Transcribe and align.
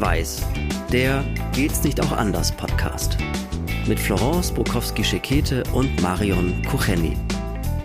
Schwarz-Weiß, 0.00 0.42
der 0.92 1.22
Geht's 1.52 1.84
nicht 1.84 2.00
auch 2.00 2.12
anders 2.12 2.52
Podcast. 2.52 3.18
Mit 3.86 4.00
Florence 4.00 4.50
Bukowski-Schekete 4.50 5.62
und 5.74 6.00
Marion 6.00 6.62
Kucheni. 6.70 7.16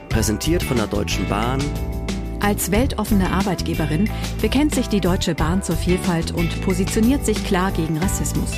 Präsentiert 0.08 0.64
von 0.64 0.78
der 0.78 0.88
Deutschen 0.88 1.28
Bahn. 1.28 1.62
Als 2.40 2.72
weltoffene 2.72 3.30
Arbeitgeberin 3.30 4.10
bekennt 4.42 4.74
sich 4.74 4.88
die 4.88 5.02
Deutsche 5.02 5.36
Bahn 5.36 5.62
zur 5.62 5.76
Vielfalt 5.76 6.32
und 6.32 6.62
positioniert 6.62 7.26
sich 7.26 7.44
klar 7.44 7.72
gegen 7.72 7.98
Rassismus. 7.98 8.52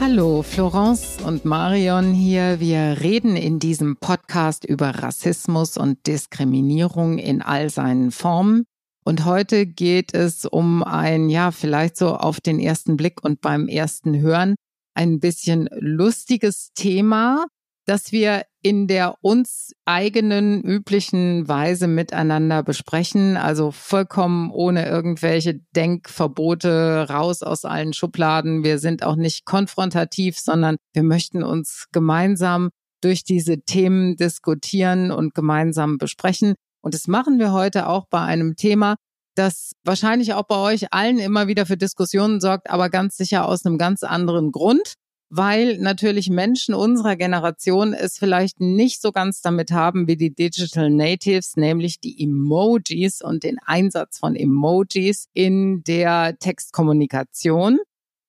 Hallo, 0.00 0.42
Florence 0.42 1.18
und 1.24 1.44
Marion 1.44 2.14
hier. 2.14 2.58
Wir 2.58 2.98
reden 3.00 3.36
in 3.36 3.60
diesem 3.60 3.96
Podcast 3.96 4.64
über 4.64 4.90
Rassismus 4.90 5.76
und 5.76 6.04
Diskriminierung 6.08 7.18
in 7.18 7.42
all 7.42 7.70
seinen 7.70 8.10
Formen. 8.10 8.66
Und 9.04 9.24
heute 9.24 9.66
geht 9.66 10.14
es 10.14 10.44
um 10.44 10.82
ein, 10.82 11.28
ja, 11.28 11.50
vielleicht 11.50 11.96
so 11.96 12.14
auf 12.16 12.40
den 12.40 12.60
ersten 12.60 12.96
Blick 12.96 13.24
und 13.24 13.40
beim 13.40 13.68
ersten 13.68 14.20
Hören 14.20 14.54
ein 14.94 15.20
bisschen 15.20 15.68
lustiges 15.78 16.72
Thema, 16.74 17.46
das 17.84 18.12
wir 18.12 18.44
in 18.62 18.86
der 18.86 19.16
uns 19.22 19.72
eigenen 19.86 20.62
üblichen 20.62 21.48
Weise 21.48 21.88
miteinander 21.88 22.62
besprechen, 22.62 23.36
also 23.36 23.72
vollkommen 23.72 24.52
ohne 24.52 24.86
irgendwelche 24.86 25.60
Denkverbote 25.74 27.08
raus 27.10 27.42
aus 27.42 27.64
allen 27.64 27.92
Schubladen. 27.92 28.62
Wir 28.62 28.78
sind 28.78 29.02
auch 29.02 29.16
nicht 29.16 29.44
konfrontativ, 29.44 30.38
sondern 30.38 30.76
wir 30.92 31.02
möchten 31.02 31.42
uns 31.42 31.86
gemeinsam 31.90 32.70
durch 33.00 33.24
diese 33.24 33.62
Themen 33.62 34.16
diskutieren 34.16 35.10
und 35.10 35.34
gemeinsam 35.34 35.98
besprechen. 35.98 36.54
Und 36.82 36.94
das 36.94 37.06
machen 37.06 37.38
wir 37.38 37.52
heute 37.52 37.88
auch 37.88 38.06
bei 38.10 38.20
einem 38.20 38.56
Thema, 38.56 38.96
das 39.34 39.72
wahrscheinlich 39.84 40.34
auch 40.34 40.42
bei 40.42 40.56
euch 40.56 40.92
allen 40.92 41.18
immer 41.18 41.46
wieder 41.46 41.64
für 41.64 41.76
Diskussionen 41.76 42.40
sorgt, 42.40 42.68
aber 42.68 42.90
ganz 42.90 43.16
sicher 43.16 43.48
aus 43.48 43.64
einem 43.64 43.78
ganz 43.78 44.02
anderen 44.02 44.52
Grund, 44.52 44.94
weil 45.30 45.78
natürlich 45.78 46.28
Menschen 46.28 46.74
unserer 46.74 47.16
Generation 47.16 47.94
es 47.94 48.18
vielleicht 48.18 48.60
nicht 48.60 49.00
so 49.00 49.12
ganz 49.12 49.40
damit 49.40 49.72
haben 49.72 50.06
wie 50.06 50.16
die 50.16 50.34
Digital 50.34 50.90
Natives, 50.90 51.56
nämlich 51.56 52.00
die 52.00 52.22
Emojis 52.22 53.22
und 53.22 53.42
den 53.42 53.58
Einsatz 53.64 54.18
von 54.18 54.36
Emojis 54.36 55.28
in 55.32 55.82
der 55.84 56.36
Textkommunikation. 56.38 57.78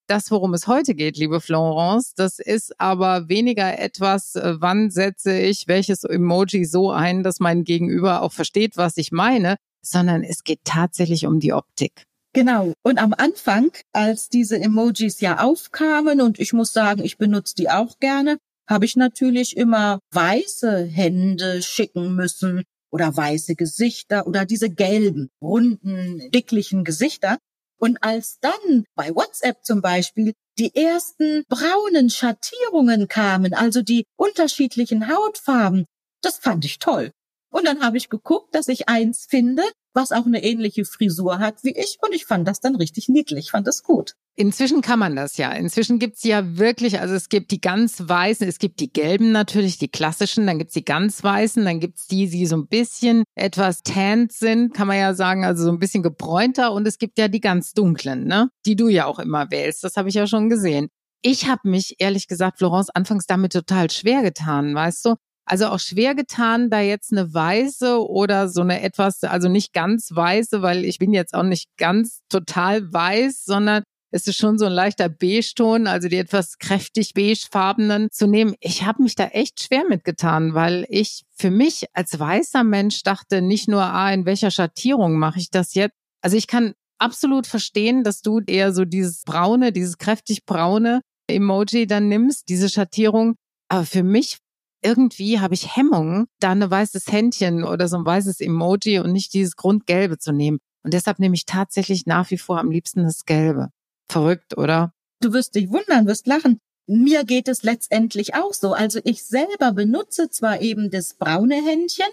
Das, 0.06 0.30
worum 0.30 0.52
es 0.52 0.66
heute 0.66 0.94
geht, 0.94 1.16
liebe 1.16 1.40
Florence, 1.40 2.12
das 2.14 2.38
ist 2.38 2.78
aber 2.78 3.28
weniger 3.30 3.78
etwas, 3.78 4.36
äh, 4.36 4.56
wann 4.58 4.90
setze 4.90 5.38
ich 5.38 5.66
welches 5.66 6.04
Emoji 6.04 6.66
so 6.66 6.90
ein, 6.90 7.22
dass 7.22 7.40
mein 7.40 7.64
Gegenüber 7.64 8.20
auch 8.20 8.32
versteht, 8.32 8.76
was 8.76 8.98
ich 8.98 9.12
meine, 9.12 9.56
sondern 9.80 10.22
es 10.22 10.44
geht 10.44 10.60
tatsächlich 10.64 11.26
um 11.26 11.40
die 11.40 11.54
Optik. 11.54 12.04
Genau. 12.34 12.74
Und 12.82 12.98
am 12.98 13.14
Anfang, 13.16 13.70
als 13.92 14.28
diese 14.28 14.60
Emojis 14.60 15.20
ja 15.20 15.38
aufkamen, 15.40 16.20
und 16.20 16.38
ich 16.38 16.52
muss 16.52 16.72
sagen, 16.72 17.02
ich 17.02 17.16
benutze 17.16 17.54
die 17.54 17.70
auch 17.70 17.98
gerne, 17.98 18.38
habe 18.68 18.84
ich 18.84 18.96
natürlich 18.96 19.56
immer 19.56 20.00
weiße 20.12 20.84
Hände 20.84 21.62
schicken 21.62 22.14
müssen 22.14 22.64
oder 22.90 23.16
weiße 23.16 23.54
Gesichter 23.54 24.26
oder 24.26 24.44
diese 24.44 24.68
gelben, 24.68 25.30
runden, 25.40 26.30
dicklichen 26.30 26.84
Gesichter. 26.84 27.38
Und 27.78 28.02
als 28.02 28.38
dann 28.40 28.84
bei 28.94 29.14
WhatsApp 29.14 29.64
zum 29.64 29.82
Beispiel 29.82 30.34
die 30.58 30.74
ersten 30.74 31.44
braunen 31.48 32.10
Schattierungen 32.10 33.08
kamen, 33.08 33.54
also 33.54 33.82
die 33.82 34.06
unterschiedlichen 34.16 35.08
Hautfarben, 35.08 35.86
das 36.22 36.38
fand 36.38 36.64
ich 36.64 36.78
toll. 36.78 37.12
Und 37.54 37.66
dann 37.66 37.82
habe 37.82 37.96
ich 37.96 38.08
geguckt, 38.08 38.52
dass 38.52 38.66
ich 38.66 38.88
eins 38.88 39.26
finde, 39.30 39.62
was 39.92 40.10
auch 40.10 40.26
eine 40.26 40.42
ähnliche 40.42 40.84
Frisur 40.84 41.38
hat 41.38 41.62
wie 41.62 41.70
ich. 41.70 41.98
Und 42.02 42.12
ich 42.12 42.24
fand 42.26 42.48
das 42.48 42.58
dann 42.58 42.74
richtig 42.74 43.08
niedlich, 43.08 43.52
fand 43.52 43.68
das 43.68 43.84
gut. 43.84 44.14
Inzwischen 44.34 44.80
kann 44.80 44.98
man 44.98 45.14
das 45.14 45.36
ja. 45.36 45.52
Inzwischen 45.52 46.00
gibt's 46.00 46.24
ja 46.24 46.58
wirklich, 46.58 46.98
also 46.98 47.14
es 47.14 47.28
gibt 47.28 47.52
die 47.52 47.60
ganz 47.60 48.02
weißen, 48.08 48.48
es 48.48 48.58
gibt 48.58 48.80
die 48.80 48.92
gelben 48.92 49.30
natürlich, 49.30 49.78
die 49.78 49.86
klassischen, 49.86 50.48
dann 50.48 50.58
gibt's 50.58 50.74
die 50.74 50.84
ganz 50.84 51.22
weißen, 51.22 51.64
dann 51.64 51.78
gibt's 51.78 52.08
die, 52.08 52.28
die 52.28 52.44
so 52.46 52.56
ein 52.56 52.66
bisschen 52.66 53.22
etwas 53.36 53.84
tanned 53.84 54.32
sind, 54.32 54.74
kann 54.74 54.88
man 54.88 54.98
ja 54.98 55.14
sagen, 55.14 55.44
also 55.44 55.62
so 55.62 55.70
ein 55.70 55.78
bisschen 55.78 56.02
gebräunter 56.02 56.72
und 56.72 56.88
es 56.88 56.98
gibt 56.98 57.16
ja 57.20 57.28
die 57.28 57.40
ganz 57.40 57.72
dunklen, 57.72 58.24
ne? 58.24 58.48
Die 58.66 58.74
du 58.74 58.88
ja 58.88 59.06
auch 59.06 59.20
immer 59.20 59.52
wählst, 59.52 59.84
das 59.84 59.96
habe 59.96 60.08
ich 60.08 60.16
ja 60.16 60.26
schon 60.26 60.48
gesehen. 60.48 60.88
Ich 61.22 61.46
habe 61.48 61.68
mich 61.68 61.94
ehrlich 62.00 62.26
gesagt, 62.26 62.58
Florence, 62.58 62.90
anfangs 62.90 63.26
damit 63.26 63.52
total 63.52 63.88
schwer 63.92 64.22
getan, 64.22 64.74
weißt 64.74 65.04
du? 65.04 65.14
Also 65.46 65.66
auch 65.66 65.80
schwer 65.80 66.14
getan, 66.14 66.70
da 66.70 66.80
jetzt 66.80 67.12
eine 67.12 67.32
weiße 67.32 68.06
oder 68.08 68.48
so 68.48 68.62
eine 68.62 68.80
etwas, 68.82 69.22
also 69.24 69.48
nicht 69.48 69.72
ganz 69.72 70.10
weiße, 70.12 70.62
weil 70.62 70.84
ich 70.84 70.98
bin 70.98 71.12
jetzt 71.12 71.34
auch 71.34 71.42
nicht 71.42 71.68
ganz 71.76 72.20
total 72.30 72.92
weiß, 72.92 73.44
sondern 73.44 73.82
es 74.10 74.28
ist 74.28 74.36
schon 74.36 74.58
so 74.58 74.66
ein 74.66 74.72
leichter 74.72 75.08
Beige-Ton, 75.08 75.88
also 75.88 76.08
die 76.08 76.18
etwas 76.18 76.58
kräftig 76.58 77.14
beigefarbenen 77.14 78.12
zu 78.12 78.28
nehmen. 78.28 78.54
Ich 78.60 78.84
habe 78.84 79.02
mich 79.02 79.16
da 79.16 79.26
echt 79.26 79.60
schwer 79.60 79.82
mitgetan, 79.88 80.54
weil 80.54 80.86
ich 80.88 81.24
für 81.32 81.50
mich 81.50 81.86
als 81.94 82.16
weißer 82.16 82.62
Mensch 82.62 83.02
dachte 83.02 83.42
nicht 83.42 83.68
nur, 83.68 83.82
ah, 83.82 84.12
in 84.12 84.24
welcher 84.24 84.52
Schattierung 84.52 85.18
mache 85.18 85.40
ich 85.40 85.50
das 85.50 85.74
jetzt? 85.74 85.96
Also 86.22 86.36
ich 86.36 86.46
kann 86.46 86.74
absolut 86.98 87.48
verstehen, 87.48 88.04
dass 88.04 88.22
du 88.22 88.40
eher 88.46 88.72
so 88.72 88.84
dieses 88.84 89.24
braune, 89.24 89.72
dieses 89.72 89.98
kräftig 89.98 90.46
braune 90.46 91.00
Emoji 91.26 91.88
dann 91.88 92.08
nimmst, 92.08 92.48
diese 92.48 92.68
Schattierung. 92.68 93.34
Aber 93.68 93.84
für 93.84 94.04
mich 94.04 94.38
irgendwie 94.84 95.40
habe 95.40 95.54
ich 95.54 95.76
Hemmungen, 95.76 96.26
da 96.40 96.52
ein 96.52 96.70
weißes 96.70 97.10
Händchen 97.10 97.64
oder 97.64 97.88
so 97.88 97.96
ein 97.96 98.06
weißes 98.06 98.40
Emoji 98.40 99.00
und 99.00 99.12
nicht 99.12 99.32
dieses 99.32 99.56
Grundgelbe 99.56 100.18
zu 100.18 100.32
nehmen. 100.32 100.58
Und 100.84 100.92
deshalb 100.92 101.18
nehme 101.18 101.34
ich 101.34 101.46
tatsächlich 101.46 102.06
nach 102.06 102.30
wie 102.30 102.38
vor 102.38 102.58
am 102.58 102.70
liebsten 102.70 103.04
das 103.04 103.24
Gelbe. 103.24 103.70
Verrückt, 104.10 104.56
oder? 104.58 104.92
Du 105.20 105.32
wirst 105.32 105.54
dich 105.54 105.70
wundern, 105.70 106.06
wirst 106.06 106.26
lachen. 106.26 106.58
Mir 106.86 107.24
geht 107.24 107.48
es 107.48 107.62
letztendlich 107.62 108.34
auch 108.34 108.52
so. 108.52 108.74
Also 108.74 109.00
ich 109.04 109.24
selber 109.24 109.72
benutze 109.72 110.28
zwar 110.28 110.60
eben 110.60 110.90
das 110.90 111.14
braune 111.14 111.54
Händchen, 111.54 112.06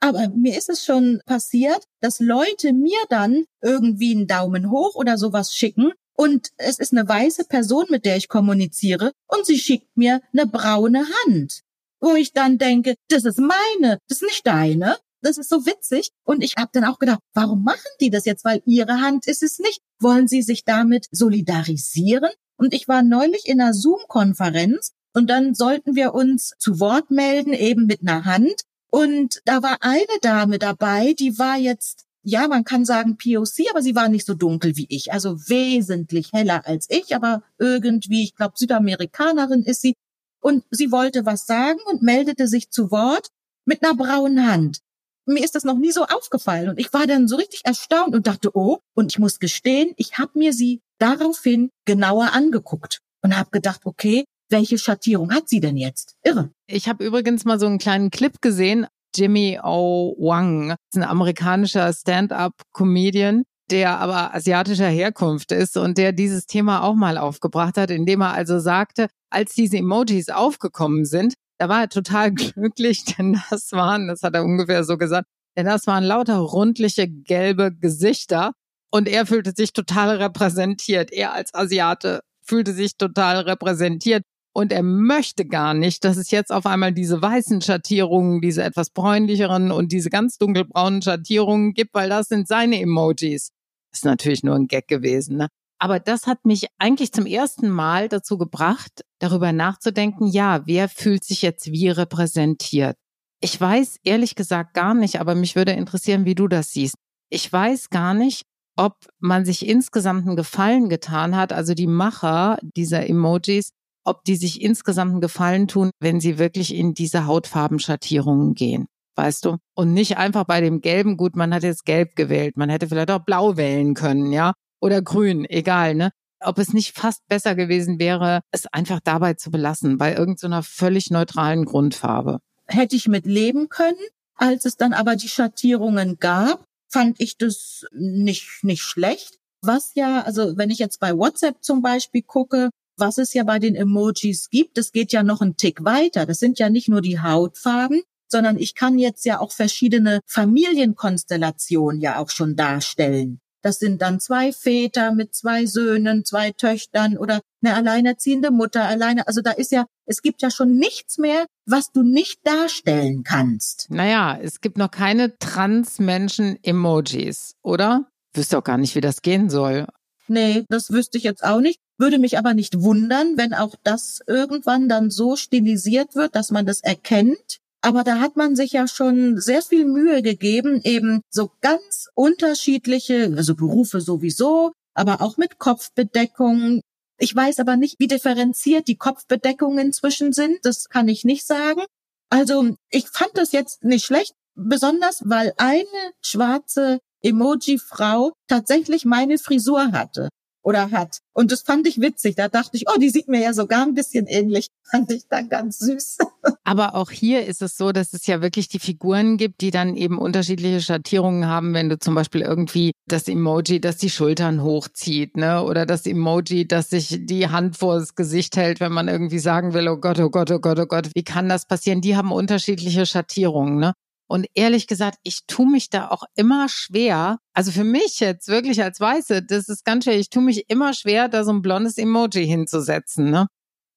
aber 0.00 0.28
mir 0.28 0.56
ist 0.56 0.68
es 0.68 0.84
schon 0.84 1.20
passiert, 1.24 1.84
dass 2.00 2.18
Leute 2.18 2.72
mir 2.72 2.98
dann 3.08 3.44
irgendwie 3.62 4.16
einen 4.16 4.26
Daumen 4.26 4.70
hoch 4.70 4.96
oder 4.96 5.18
sowas 5.18 5.54
schicken 5.54 5.92
und 6.16 6.48
es 6.56 6.80
ist 6.80 6.92
eine 6.92 7.08
weiße 7.08 7.44
Person, 7.44 7.86
mit 7.90 8.04
der 8.04 8.16
ich 8.16 8.28
kommuniziere 8.28 9.12
und 9.28 9.46
sie 9.46 9.58
schickt 9.58 9.96
mir 9.96 10.20
eine 10.32 10.46
braune 10.46 11.04
Hand. 11.24 11.62
Wo 12.00 12.14
ich 12.14 12.32
dann 12.32 12.58
denke, 12.58 12.94
das 13.08 13.24
ist 13.24 13.38
meine, 13.38 13.98
das 14.08 14.22
ist 14.22 14.22
nicht 14.22 14.46
deine. 14.46 14.96
Das 15.20 15.36
ist 15.36 15.48
so 15.48 15.66
witzig. 15.66 16.10
Und 16.24 16.44
ich 16.44 16.54
habe 16.56 16.70
dann 16.72 16.84
auch 16.84 16.98
gedacht, 16.98 17.18
warum 17.34 17.64
machen 17.64 17.90
die 18.00 18.10
das 18.10 18.24
jetzt? 18.24 18.44
Weil 18.44 18.62
ihre 18.66 19.00
Hand 19.00 19.26
ist 19.26 19.42
es 19.42 19.58
nicht. 19.58 19.80
Wollen 19.98 20.28
sie 20.28 20.42
sich 20.42 20.64
damit 20.64 21.06
solidarisieren? 21.10 22.30
Und 22.56 22.72
ich 22.72 22.88
war 22.88 23.02
neulich 23.02 23.46
in 23.46 23.60
einer 23.60 23.74
Zoom-Konferenz 23.74 24.92
und 25.14 25.28
dann 25.30 25.54
sollten 25.54 25.96
wir 25.96 26.14
uns 26.14 26.54
zu 26.58 26.80
Wort 26.80 27.10
melden, 27.10 27.52
eben 27.52 27.86
mit 27.86 28.02
einer 28.02 28.24
Hand. 28.24 28.62
Und 28.90 29.40
da 29.44 29.62
war 29.62 29.78
eine 29.80 30.06
Dame 30.22 30.58
dabei, 30.58 31.12
die 31.12 31.38
war 31.38 31.56
jetzt, 31.56 32.04
ja, 32.22 32.48
man 32.48 32.64
kann 32.64 32.84
sagen 32.84 33.16
POC, 33.16 33.70
aber 33.70 33.82
sie 33.82 33.94
war 33.94 34.08
nicht 34.08 34.26
so 34.26 34.34
dunkel 34.34 34.76
wie 34.76 34.86
ich, 34.88 35.12
also 35.12 35.36
wesentlich 35.48 36.32
heller 36.32 36.66
als 36.66 36.86
ich, 36.88 37.14
aber 37.14 37.42
irgendwie, 37.58 38.24
ich 38.24 38.34
glaube, 38.34 38.54
Südamerikanerin 38.56 39.62
ist 39.62 39.82
sie. 39.82 39.94
Und 40.40 40.64
sie 40.70 40.92
wollte 40.92 41.26
was 41.26 41.46
sagen 41.46 41.80
und 41.86 42.02
meldete 42.02 42.48
sich 42.48 42.70
zu 42.70 42.90
Wort 42.90 43.28
mit 43.64 43.82
einer 43.82 43.94
braunen 43.94 44.46
Hand 44.46 44.80
mir 45.28 45.44
ist 45.44 45.54
das 45.54 45.64
noch 45.64 45.76
nie 45.76 45.92
so 45.92 46.04
aufgefallen. 46.04 46.68
Und 46.68 46.78
ich 46.78 46.92
war 46.92 47.06
dann 47.06 47.28
so 47.28 47.36
richtig 47.36 47.64
erstaunt 47.64 48.14
und 48.14 48.26
dachte, 48.26 48.50
oh, 48.54 48.78
und 48.94 49.12
ich 49.12 49.18
muss 49.18 49.38
gestehen, 49.38 49.92
ich 49.96 50.18
habe 50.18 50.38
mir 50.38 50.52
sie 50.52 50.80
daraufhin 50.98 51.70
genauer 51.84 52.32
angeguckt 52.32 53.00
und 53.22 53.36
habe 53.36 53.50
gedacht, 53.50 53.82
okay, 53.84 54.24
welche 54.50 54.78
Schattierung 54.78 55.32
hat 55.32 55.48
sie 55.48 55.60
denn 55.60 55.76
jetzt? 55.76 56.14
Irre. 56.24 56.50
Ich 56.66 56.88
habe 56.88 57.04
übrigens 57.04 57.44
mal 57.44 57.60
so 57.60 57.66
einen 57.66 57.78
kleinen 57.78 58.10
Clip 58.10 58.40
gesehen. 58.40 58.86
Jimmy 59.14 59.58
O. 59.62 60.16
Wang 60.18 60.70
ist 60.70 60.96
ein 60.96 61.02
amerikanischer 61.02 61.92
Stand-up-Comedian, 61.92 63.44
der 63.70 63.98
aber 63.98 64.34
asiatischer 64.34 64.88
Herkunft 64.88 65.52
ist 65.52 65.76
und 65.76 65.98
der 65.98 66.12
dieses 66.12 66.46
Thema 66.46 66.82
auch 66.82 66.94
mal 66.94 67.18
aufgebracht 67.18 67.76
hat, 67.76 67.90
indem 67.90 68.22
er 68.22 68.32
also 68.32 68.58
sagte, 68.58 69.08
als 69.30 69.54
diese 69.54 69.78
Emojis 69.78 70.30
aufgekommen 70.30 71.04
sind, 71.04 71.34
da 71.58 71.68
war 71.68 71.82
er 71.82 71.88
total 71.88 72.32
glücklich, 72.34 73.04
denn 73.04 73.40
das 73.50 73.72
waren, 73.72 74.08
das 74.08 74.22
hat 74.22 74.34
er 74.34 74.44
ungefähr 74.44 74.84
so 74.84 74.96
gesagt, 74.96 75.26
denn 75.56 75.66
das 75.66 75.86
waren 75.86 76.04
lauter 76.04 76.38
rundliche 76.38 77.08
gelbe 77.08 77.74
Gesichter 77.74 78.52
und 78.90 79.08
er 79.08 79.26
fühlte 79.26 79.52
sich 79.54 79.72
total 79.72 80.16
repräsentiert. 80.16 81.12
Er 81.12 81.32
als 81.32 81.52
Asiate 81.54 82.20
fühlte 82.42 82.72
sich 82.72 82.96
total 82.96 83.40
repräsentiert 83.40 84.22
und 84.54 84.72
er 84.72 84.82
möchte 84.82 85.46
gar 85.46 85.74
nicht, 85.74 86.04
dass 86.04 86.16
es 86.16 86.30
jetzt 86.30 86.52
auf 86.52 86.66
einmal 86.66 86.92
diese 86.92 87.20
weißen 87.20 87.60
Schattierungen, 87.60 88.40
diese 88.40 88.62
etwas 88.62 88.90
bräunlicheren 88.90 89.70
und 89.70 89.92
diese 89.92 90.10
ganz 90.10 90.38
dunkelbraunen 90.38 91.02
Schattierungen 91.02 91.74
gibt, 91.74 91.94
weil 91.94 92.08
das 92.08 92.28
sind 92.28 92.48
seine 92.48 92.80
Emojis. 92.80 93.50
Ist 93.98 94.04
natürlich 94.04 94.44
nur 94.44 94.54
ein 94.54 94.68
Gag 94.68 94.86
gewesen, 94.86 95.38
ne? 95.38 95.48
Aber 95.80 95.98
das 95.98 96.28
hat 96.28 96.44
mich 96.44 96.68
eigentlich 96.78 97.10
zum 97.10 97.26
ersten 97.26 97.68
Mal 97.68 98.08
dazu 98.08 98.38
gebracht, 98.38 99.02
darüber 99.18 99.50
nachzudenken, 99.52 100.28
ja, 100.28 100.64
wer 100.66 100.88
fühlt 100.88 101.24
sich 101.24 101.42
jetzt 101.42 101.72
wie 101.72 101.88
repräsentiert? 101.88 102.94
Ich 103.40 103.60
weiß 103.60 103.96
ehrlich 104.04 104.36
gesagt 104.36 104.74
gar 104.74 104.94
nicht, 104.94 105.20
aber 105.20 105.34
mich 105.34 105.56
würde 105.56 105.72
interessieren, 105.72 106.24
wie 106.26 106.36
du 106.36 106.46
das 106.46 106.70
siehst. 106.70 106.94
Ich 107.28 107.52
weiß 107.52 107.90
gar 107.90 108.14
nicht, 108.14 108.42
ob 108.76 108.94
man 109.18 109.44
sich 109.44 109.66
insgesamt 109.66 110.28
einen 110.28 110.36
Gefallen 110.36 110.88
getan 110.88 111.34
hat, 111.34 111.52
also 111.52 111.74
die 111.74 111.88
Macher 111.88 112.58
dieser 112.76 113.08
Emojis, 113.08 113.70
ob 114.04 114.22
die 114.22 114.36
sich 114.36 114.62
insgesamt 114.62 115.10
einen 115.10 115.20
Gefallen 115.20 115.66
tun, 115.66 115.90
wenn 115.98 116.20
sie 116.20 116.38
wirklich 116.38 116.72
in 116.72 116.94
diese 116.94 117.26
Hautfarbenschattierungen 117.26 118.54
gehen. 118.54 118.86
Weißt 119.18 119.46
du? 119.46 119.56
Und 119.74 119.94
nicht 119.94 120.16
einfach 120.16 120.44
bei 120.44 120.60
dem 120.60 120.80
Gelben, 120.80 121.16
gut, 121.16 121.34
man 121.34 121.52
hat 121.52 121.64
jetzt 121.64 121.84
Gelb 121.84 122.14
gewählt, 122.14 122.56
man 122.56 122.70
hätte 122.70 122.86
vielleicht 122.86 123.10
auch 123.10 123.24
Blau 123.24 123.56
wählen 123.56 123.94
können, 123.94 124.30
ja? 124.30 124.52
Oder 124.80 125.02
Grün, 125.02 125.44
egal, 125.44 125.96
ne? 125.96 126.12
Ob 126.38 126.58
es 126.58 126.72
nicht 126.72 126.96
fast 126.96 127.26
besser 127.26 127.56
gewesen 127.56 127.98
wäre, 127.98 128.42
es 128.52 128.66
einfach 128.66 129.00
dabei 129.02 129.34
zu 129.34 129.50
belassen, 129.50 129.98
bei 129.98 130.14
irgendeiner 130.14 130.62
so 130.62 130.68
völlig 130.70 131.10
neutralen 131.10 131.64
Grundfarbe. 131.64 132.38
Hätte 132.68 132.94
ich 132.94 133.08
mit 133.08 133.26
leben 133.26 133.68
können, 133.68 133.98
als 134.36 134.64
es 134.64 134.76
dann 134.76 134.92
aber 134.92 135.16
die 135.16 135.26
Schattierungen 135.26 136.18
gab, 136.20 136.62
fand 136.88 137.20
ich 137.20 137.36
das 137.36 137.86
nicht, 137.90 138.62
nicht 138.62 138.82
schlecht. 138.82 139.40
Was 139.62 139.96
ja, 139.96 140.20
also 140.20 140.56
wenn 140.56 140.70
ich 140.70 140.78
jetzt 140.78 141.00
bei 141.00 141.18
WhatsApp 141.18 141.56
zum 141.64 141.82
Beispiel 141.82 142.22
gucke, 142.22 142.70
was 142.96 143.18
es 143.18 143.34
ja 143.34 143.42
bei 143.42 143.58
den 143.58 143.74
Emojis 143.74 144.48
gibt, 144.48 144.78
das 144.78 144.92
geht 144.92 145.10
ja 145.10 145.24
noch 145.24 145.40
einen 145.40 145.56
Tick 145.56 145.84
weiter. 145.84 146.24
Das 146.24 146.38
sind 146.38 146.60
ja 146.60 146.70
nicht 146.70 146.88
nur 146.88 147.00
die 147.00 147.18
Hautfarben, 147.18 148.02
sondern 148.28 148.58
ich 148.58 148.74
kann 148.74 148.98
jetzt 148.98 149.24
ja 149.24 149.40
auch 149.40 149.52
verschiedene 149.52 150.20
Familienkonstellationen 150.26 152.00
ja 152.00 152.18
auch 152.18 152.30
schon 152.30 152.56
darstellen. 152.56 153.40
Das 153.62 153.78
sind 153.80 154.02
dann 154.02 154.20
zwei 154.20 154.52
Väter 154.52 155.12
mit 155.12 155.34
zwei 155.34 155.66
Söhnen, 155.66 156.24
zwei 156.24 156.52
Töchtern 156.52 157.18
oder 157.18 157.40
eine 157.60 157.74
alleinerziehende 157.74 158.52
Mutter 158.52 158.84
alleine. 158.84 159.26
Also 159.26 159.40
da 159.40 159.50
ist 159.50 159.72
ja, 159.72 159.86
es 160.06 160.22
gibt 160.22 160.42
ja 160.42 160.50
schon 160.50 160.76
nichts 160.76 161.18
mehr, 161.18 161.46
was 161.66 161.90
du 161.90 162.02
nicht 162.02 162.38
darstellen 162.44 163.24
kannst. 163.24 163.90
Naja, 163.90 164.38
es 164.40 164.60
gibt 164.60 164.78
noch 164.78 164.92
keine 164.92 165.36
Trans-Menschen-Emojis, 165.38 167.56
oder? 167.62 168.06
Wüsste 168.32 168.58
auch 168.58 168.64
gar 168.64 168.78
nicht, 168.78 168.94
wie 168.94 169.00
das 169.00 169.22
gehen 169.22 169.50
soll. 169.50 169.88
Nee, 170.28 170.64
das 170.68 170.92
wüsste 170.92 171.18
ich 171.18 171.24
jetzt 171.24 171.42
auch 171.42 171.60
nicht. 171.60 171.80
Würde 171.96 172.18
mich 172.18 172.38
aber 172.38 172.54
nicht 172.54 172.80
wundern, 172.80 173.36
wenn 173.36 173.54
auch 173.54 173.74
das 173.82 174.20
irgendwann 174.26 174.88
dann 174.88 175.10
so 175.10 175.34
stilisiert 175.34 176.14
wird, 176.14 176.36
dass 176.36 176.52
man 176.52 176.64
das 176.64 176.80
erkennt. 176.80 177.58
Aber 177.80 178.02
da 178.02 178.18
hat 178.18 178.36
man 178.36 178.56
sich 178.56 178.72
ja 178.72 178.88
schon 178.88 179.40
sehr 179.40 179.62
viel 179.62 179.84
Mühe 179.84 180.22
gegeben, 180.22 180.80
eben 180.82 181.22
so 181.30 181.50
ganz 181.60 182.08
unterschiedliche, 182.14 183.32
also 183.36 183.54
Berufe 183.54 184.00
sowieso, 184.00 184.72
aber 184.94 185.20
auch 185.20 185.36
mit 185.36 185.58
Kopfbedeckung. 185.58 186.80
Ich 187.18 187.34
weiß 187.34 187.60
aber 187.60 187.76
nicht, 187.76 187.96
wie 187.98 188.08
differenziert 188.08 188.88
die 188.88 188.96
Kopfbedeckungen 188.96 189.86
inzwischen 189.86 190.32
sind. 190.32 190.58
Das 190.62 190.88
kann 190.88 191.08
ich 191.08 191.24
nicht 191.24 191.46
sagen. 191.46 191.82
Also 192.30 192.74
ich 192.90 193.08
fand 193.08 193.30
das 193.34 193.52
jetzt 193.52 193.84
nicht 193.84 194.04
schlecht, 194.04 194.34
besonders 194.54 195.22
weil 195.24 195.54
eine 195.56 196.12
schwarze 196.24 196.98
Emoji-Frau 197.22 198.32
tatsächlich 198.48 199.04
meine 199.04 199.38
Frisur 199.38 199.92
hatte 199.92 200.28
oder 200.62 200.90
hat. 200.90 201.18
Und 201.32 201.52
das 201.52 201.62
fand 201.62 201.86
ich 201.86 202.00
witzig. 202.00 202.34
Da 202.36 202.48
dachte 202.48 202.76
ich, 202.76 202.84
oh, 202.88 202.98
die 202.98 203.10
sieht 203.10 203.28
mir 203.28 203.40
ja 203.40 203.52
sogar 203.52 203.82
ein 203.82 203.94
bisschen 203.94 204.26
ähnlich. 204.26 204.68
Fand 204.90 205.12
ich 205.12 205.28
dann 205.28 205.48
ganz 205.48 205.78
süß. 205.78 206.18
Aber 206.64 206.94
auch 206.94 207.10
hier 207.10 207.46
ist 207.46 207.62
es 207.62 207.76
so, 207.76 207.92
dass 207.92 208.12
es 208.12 208.26
ja 208.26 208.40
wirklich 208.40 208.68
die 208.68 208.78
Figuren 208.78 209.36
gibt, 209.36 209.60
die 209.60 209.70
dann 209.70 209.96
eben 209.96 210.18
unterschiedliche 210.18 210.80
Schattierungen 210.80 211.46
haben, 211.46 211.74
wenn 211.74 211.88
du 211.88 211.98
zum 211.98 212.14
Beispiel 212.14 212.40
irgendwie 212.40 212.92
das 213.06 213.28
Emoji, 213.28 213.80
das 213.80 213.98
die 213.98 214.10
Schultern 214.10 214.62
hochzieht, 214.62 215.36
ne? 215.36 215.62
Oder 215.62 215.86
das 215.86 216.06
Emoji, 216.06 216.66
das 216.66 216.90
sich 216.90 217.18
die 217.20 217.48
Hand 217.48 217.76
vor 217.76 217.98
das 217.98 218.14
Gesicht 218.14 218.56
hält, 218.56 218.80
wenn 218.80 218.92
man 218.92 219.08
irgendwie 219.08 219.38
sagen 219.38 219.74
will, 219.74 219.88
oh 219.88 219.98
Gott, 219.98 220.18
oh 220.18 220.30
Gott, 220.30 220.50
oh 220.50 220.58
Gott, 220.58 220.78
oh 220.78 220.86
Gott, 220.86 221.10
wie 221.14 221.24
kann 221.24 221.48
das 221.48 221.66
passieren? 221.66 222.00
Die 222.00 222.16
haben 222.16 222.32
unterschiedliche 222.32 223.06
Schattierungen, 223.06 223.78
ne? 223.78 223.92
Und 224.28 224.46
ehrlich 224.54 224.86
gesagt, 224.86 225.18
ich 225.22 225.40
tue 225.46 225.66
mich 225.68 225.88
da 225.88 226.08
auch 226.08 226.24
immer 226.36 226.68
schwer. 226.68 227.38
Also 227.54 227.72
für 227.72 227.84
mich 227.84 228.20
jetzt 228.20 228.48
wirklich 228.48 228.82
als 228.82 229.00
Weiße, 229.00 229.42
das 229.42 229.68
ist 229.68 229.84
ganz 229.84 230.04
schwer. 230.04 230.18
Ich 230.18 230.28
tue 230.28 230.42
mich 230.42 230.68
immer 230.68 230.92
schwer, 230.92 231.28
da 231.28 231.44
so 231.44 231.52
ein 231.52 231.62
blondes 231.62 231.96
Emoji 231.96 232.46
hinzusetzen. 232.46 233.30
Ne? 233.30 233.46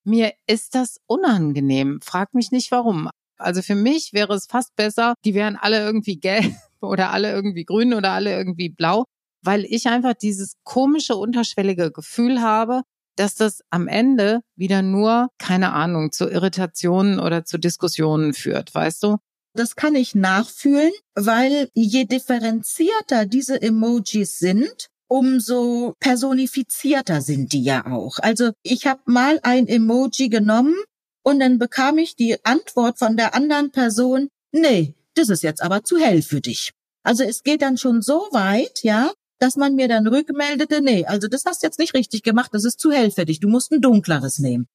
Mir 0.05 0.31
ist 0.47 0.73
das 0.73 0.97
unangenehm. 1.05 1.99
Frag 2.01 2.33
mich 2.33 2.51
nicht 2.51 2.71
warum. 2.71 3.09
Also 3.37 3.61
für 3.61 3.75
mich 3.75 4.13
wäre 4.13 4.33
es 4.33 4.45
fast 4.45 4.75
besser, 4.75 5.15
die 5.25 5.33
wären 5.33 5.57
alle 5.57 5.83
irgendwie 5.83 6.17
gelb 6.17 6.53
oder 6.81 7.11
alle 7.11 7.31
irgendwie 7.31 7.65
grün 7.65 7.93
oder 7.93 8.11
alle 8.11 8.35
irgendwie 8.35 8.69
blau, 8.69 9.03
weil 9.43 9.65
ich 9.65 9.87
einfach 9.87 10.13
dieses 10.13 10.53
komische, 10.63 11.15
unterschwellige 11.17 11.91
Gefühl 11.91 12.41
habe, 12.41 12.83
dass 13.17 13.35
das 13.35 13.61
am 13.69 13.87
Ende 13.87 14.41
wieder 14.55 14.81
nur, 14.81 15.27
keine 15.37 15.73
Ahnung, 15.73 16.11
zu 16.11 16.29
Irritationen 16.29 17.19
oder 17.19 17.43
zu 17.43 17.57
Diskussionen 17.57 18.33
führt, 18.33 18.73
weißt 18.73 19.03
du? 19.03 19.17
Das 19.53 19.75
kann 19.75 19.95
ich 19.95 20.15
nachfühlen, 20.15 20.91
weil 21.13 21.69
je 21.73 22.05
differenzierter 22.05 23.25
diese 23.25 23.61
Emojis 23.61 24.39
sind, 24.39 24.87
umso 25.11 25.93
personifizierter 25.99 27.21
sind 27.21 27.51
die 27.51 27.63
ja 27.63 27.85
auch. 27.85 28.17
Also 28.19 28.51
ich 28.63 28.87
habe 28.87 29.01
mal 29.05 29.39
ein 29.43 29.67
Emoji 29.67 30.29
genommen 30.29 30.75
und 31.23 31.39
dann 31.41 31.59
bekam 31.59 31.97
ich 31.97 32.15
die 32.15 32.37
Antwort 32.45 32.97
von 32.97 33.17
der 33.17 33.35
anderen 33.35 33.71
Person, 33.71 34.29
nee, 34.53 34.95
das 35.15 35.27
ist 35.27 35.43
jetzt 35.43 35.61
aber 35.61 35.83
zu 35.83 35.97
hell 35.97 36.21
für 36.21 36.39
dich. 36.39 36.71
Also 37.03 37.23
es 37.23 37.43
geht 37.43 37.61
dann 37.61 37.77
schon 37.77 38.01
so 38.01 38.29
weit, 38.31 38.83
ja, 38.83 39.11
dass 39.39 39.57
man 39.57 39.75
mir 39.75 39.89
dann 39.89 40.07
rückmeldete, 40.07 40.81
nee, 40.81 41.03
also 41.05 41.27
das 41.27 41.43
hast 41.45 41.61
du 41.61 41.67
jetzt 41.67 41.79
nicht 41.79 41.93
richtig 41.93 42.23
gemacht, 42.23 42.51
das 42.53 42.63
ist 42.63 42.79
zu 42.79 42.91
hell 42.91 43.11
für 43.11 43.25
dich, 43.25 43.41
du 43.41 43.49
musst 43.49 43.71
ein 43.73 43.81
dunkleres 43.81 44.39
nehmen. 44.39 44.67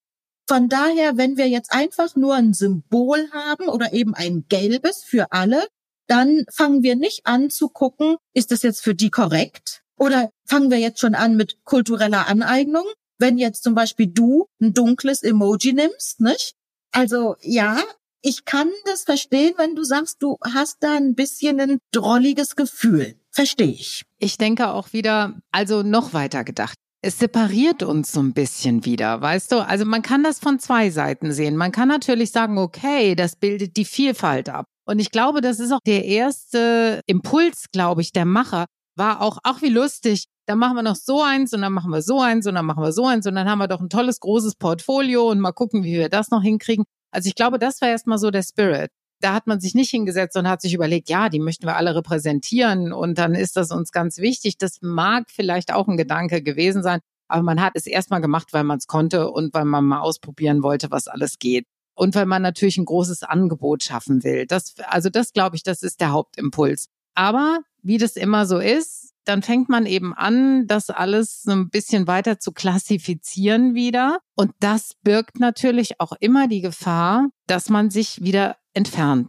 Von 0.48 0.68
daher, 0.68 1.16
wenn 1.16 1.36
wir 1.36 1.48
jetzt 1.48 1.72
einfach 1.72 2.14
nur 2.14 2.34
ein 2.34 2.54
Symbol 2.54 3.28
haben 3.32 3.68
oder 3.68 3.92
eben 3.92 4.14
ein 4.14 4.44
gelbes 4.48 5.02
für 5.02 5.32
alle, 5.32 5.66
dann 6.06 6.44
fangen 6.52 6.84
wir 6.84 6.94
nicht 6.94 7.26
an 7.26 7.50
zu 7.50 7.68
gucken, 7.68 8.16
ist 8.32 8.52
das 8.52 8.62
jetzt 8.62 8.82
für 8.82 8.94
die 8.94 9.10
korrekt? 9.10 9.82
Oder 9.98 10.30
fangen 10.44 10.70
wir 10.70 10.78
jetzt 10.78 11.00
schon 11.00 11.16
an 11.16 11.36
mit 11.36 11.64
kultureller 11.64 12.28
Aneignung? 12.28 12.84
Wenn 13.18 13.38
jetzt 13.38 13.64
zum 13.64 13.74
Beispiel 13.74 14.06
du 14.06 14.46
ein 14.60 14.72
dunkles 14.72 15.22
Emoji 15.22 15.72
nimmst, 15.72 16.20
nicht? 16.20 16.54
Also 16.92 17.34
ja, 17.40 17.82
ich 18.22 18.44
kann 18.44 18.70
das 18.84 19.02
verstehen, 19.02 19.54
wenn 19.56 19.74
du 19.74 19.82
sagst, 19.82 20.22
du 20.22 20.36
hast 20.44 20.76
da 20.80 20.96
ein 20.96 21.14
bisschen 21.14 21.60
ein 21.60 21.78
drolliges 21.92 22.54
Gefühl. 22.54 23.16
Verstehe 23.30 23.72
ich. 23.72 24.02
Ich 24.18 24.38
denke 24.38 24.68
auch 24.68 24.92
wieder, 24.92 25.40
also 25.50 25.82
noch 25.82 26.12
weiter 26.12 26.44
gedacht 26.44 26.76
es 27.06 27.20
separiert 27.20 27.84
uns 27.84 28.10
so 28.10 28.20
ein 28.20 28.32
bisschen 28.32 28.84
wieder, 28.84 29.20
weißt 29.20 29.52
du? 29.52 29.64
Also 29.64 29.84
man 29.84 30.02
kann 30.02 30.24
das 30.24 30.40
von 30.40 30.58
zwei 30.58 30.90
Seiten 30.90 31.30
sehen. 31.30 31.56
Man 31.56 31.70
kann 31.70 31.86
natürlich 31.86 32.32
sagen, 32.32 32.58
okay, 32.58 33.14
das 33.14 33.36
bildet 33.36 33.76
die 33.76 33.84
Vielfalt 33.84 34.48
ab. 34.48 34.66
Und 34.88 34.98
ich 34.98 35.12
glaube, 35.12 35.40
das 35.40 35.60
ist 35.60 35.70
auch 35.70 35.80
der 35.86 36.04
erste 36.04 37.02
Impuls, 37.06 37.66
glaube 37.70 38.02
ich, 38.02 38.12
der 38.12 38.24
Macher, 38.24 38.66
war 38.96 39.20
auch, 39.20 39.38
ach 39.44 39.62
wie 39.62 39.68
lustig, 39.68 40.24
dann 40.46 40.58
machen 40.58 40.74
wir 40.74 40.82
noch 40.82 40.96
so 40.96 41.22
eins 41.22 41.52
und 41.52 41.62
dann 41.62 41.72
machen 41.72 41.92
wir 41.92 42.02
so 42.02 42.20
eins 42.20 42.46
und 42.46 42.56
dann 42.56 42.66
machen 42.66 42.82
wir 42.82 42.92
so 42.92 43.06
eins 43.06 43.24
und 43.26 43.36
dann 43.36 43.48
haben 43.48 43.58
wir 43.58 43.68
doch 43.68 43.80
ein 43.80 43.88
tolles, 43.88 44.18
großes 44.18 44.56
Portfolio 44.56 45.30
und 45.30 45.38
mal 45.38 45.52
gucken, 45.52 45.84
wie 45.84 45.98
wir 45.98 46.08
das 46.08 46.30
noch 46.30 46.42
hinkriegen. 46.42 46.84
Also 47.12 47.28
ich 47.28 47.36
glaube, 47.36 47.60
das 47.60 47.80
war 47.82 47.88
erstmal 47.88 48.18
so 48.18 48.32
der 48.32 48.42
Spirit 48.42 48.90
da 49.20 49.34
hat 49.34 49.46
man 49.46 49.60
sich 49.60 49.74
nicht 49.74 49.90
hingesetzt 49.90 50.36
und 50.36 50.48
hat 50.48 50.60
sich 50.60 50.74
überlegt, 50.74 51.08
ja, 51.08 51.28
die 51.28 51.40
möchten 51.40 51.66
wir 51.66 51.76
alle 51.76 51.94
repräsentieren 51.94 52.92
und 52.92 53.18
dann 53.18 53.34
ist 53.34 53.56
das 53.56 53.70
uns 53.70 53.92
ganz 53.92 54.18
wichtig. 54.18 54.58
Das 54.58 54.78
mag 54.82 55.24
vielleicht 55.28 55.72
auch 55.72 55.88
ein 55.88 55.96
Gedanke 55.96 56.42
gewesen 56.42 56.82
sein, 56.82 57.00
aber 57.28 57.42
man 57.42 57.60
hat 57.60 57.72
es 57.74 57.86
erstmal 57.86 58.20
gemacht, 58.20 58.48
weil 58.52 58.64
man 58.64 58.78
es 58.78 58.86
konnte 58.86 59.30
und 59.30 59.54
weil 59.54 59.64
man 59.64 59.84
mal 59.84 60.00
ausprobieren 60.00 60.62
wollte, 60.62 60.90
was 60.90 61.08
alles 61.08 61.38
geht. 61.38 61.66
Und 61.94 62.14
weil 62.14 62.26
man 62.26 62.42
natürlich 62.42 62.76
ein 62.76 62.84
großes 62.84 63.22
Angebot 63.22 63.82
schaffen 63.82 64.22
will. 64.22 64.44
Das, 64.46 64.74
also 64.86 65.08
das 65.08 65.32
glaube 65.32 65.56
ich, 65.56 65.62
das 65.62 65.82
ist 65.82 66.00
der 66.02 66.12
Hauptimpuls. 66.12 66.88
Aber 67.14 67.60
wie 67.82 67.96
das 67.96 68.16
immer 68.16 68.44
so 68.44 68.58
ist, 68.58 69.14
dann 69.24 69.42
fängt 69.42 69.68
man 69.68 69.86
eben 69.86 70.14
an, 70.14 70.66
das 70.66 70.90
alles 70.90 71.42
so 71.42 71.52
ein 71.52 71.68
bisschen 71.68 72.06
weiter 72.06 72.38
zu 72.38 72.52
klassifizieren 72.52 73.74
wieder. 73.74 74.18
Und 74.36 74.52
das 74.60 74.92
birgt 75.02 75.40
natürlich 75.40 76.00
auch 76.00 76.12
immer 76.20 76.48
die 76.48 76.60
Gefahr, 76.60 77.28
dass 77.46 77.70
man 77.70 77.90
sich 77.90 78.22
wieder 78.22 78.56
entfernt 78.76 79.28